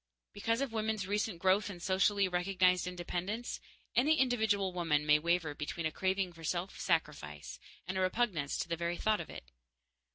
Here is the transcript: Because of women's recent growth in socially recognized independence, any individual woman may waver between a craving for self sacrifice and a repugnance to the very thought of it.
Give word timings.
Because 0.33 0.61
of 0.61 0.73
women's 0.73 1.05
recent 1.05 1.37
growth 1.37 1.69
in 1.69 1.79
socially 1.79 2.27
recognized 2.27 2.87
independence, 2.87 3.59
any 3.95 4.15
individual 4.15 4.73
woman 4.73 5.05
may 5.05 5.19
waver 5.19 5.53
between 5.53 5.85
a 5.85 5.91
craving 5.91 6.33
for 6.33 6.43
self 6.43 6.79
sacrifice 6.79 7.59
and 7.87 7.99
a 7.99 8.01
repugnance 8.01 8.57
to 8.57 8.67
the 8.67 8.75
very 8.77 8.97
thought 8.97 9.21
of 9.21 9.29
it. 9.29 9.51